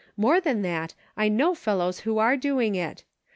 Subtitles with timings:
[0.17, 3.03] More than that, I know fellows who are doing it.